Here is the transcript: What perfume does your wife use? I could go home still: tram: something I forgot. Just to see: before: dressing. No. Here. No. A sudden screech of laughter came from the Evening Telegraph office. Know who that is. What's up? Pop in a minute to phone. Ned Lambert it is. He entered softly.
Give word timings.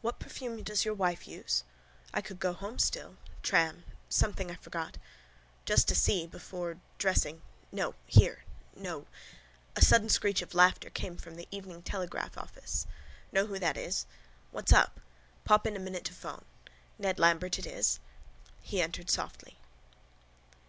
What 0.00 0.20
perfume 0.20 0.62
does 0.62 0.84
your 0.84 0.94
wife 0.94 1.26
use? 1.26 1.64
I 2.14 2.20
could 2.20 2.38
go 2.38 2.52
home 2.52 2.78
still: 2.78 3.16
tram: 3.42 3.82
something 4.08 4.48
I 4.48 4.54
forgot. 4.54 4.96
Just 5.64 5.88
to 5.88 5.96
see: 5.96 6.24
before: 6.24 6.78
dressing. 6.98 7.42
No. 7.72 7.96
Here. 8.06 8.44
No. 8.76 9.08
A 9.74 9.82
sudden 9.82 10.08
screech 10.08 10.40
of 10.40 10.54
laughter 10.54 10.88
came 10.88 11.16
from 11.16 11.34
the 11.34 11.48
Evening 11.50 11.82
Telegraph 11.82 12.38
office. 12.38 12.86
Know 13.32 13.46
who 13.46 13.58
that 13.58 13.76
is. 13.76 14.06
What's 14.52 14.72
up? 14.72 15.00
Pop 15.42 15.66
in 15.66 15.74
a 15.74 15.80
minute 15.80 16.04
to 16.04 16.14
phone. 16.14 16.44
Ned 16.96 17.18
Lambert 17.18 17.58
it 17.58 17.66
is. 17.66 17.98
He 18.60 18.80
entered 18.80 19.10
softly. 19.10 19.58